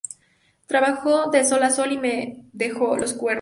Trabajo 0.65 1.29
de 1.29 1.45
sol 1.45 1.61
a 1.61 1.69
sol 1.69 1.91
y 1.91 1.99
me 1.99 2.49
dejo 2.53 2.97
los 2.97 3.13
cuernos 3.13 3.29